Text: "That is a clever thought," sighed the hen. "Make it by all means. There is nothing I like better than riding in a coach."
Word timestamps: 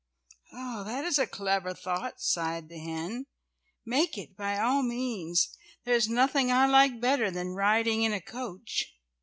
"That 0.51 1.05
is 1.05 1.19
a 1.19 1.27
clever 1.27 1.75
thought," 1.75 2.19
sighed 2.19 2.69
the 2.69 2.79
hen. 2.79 3.27
"Make 3.85 4.17
it 4.17 4.35
by 4.35 4.57
all 4.57 4.81
means. 4.81 5.55
There 5.83 5.93
is 5.93 6.09
nothing 6.09 6.51
I 6.51 6.65
like 6.65 6.99
better 6.99 7.29
than 7.29 7.53
riding 7.53 8.01
in 8.01 8.11
a 8.11 8.19
coach." 8.19 8.95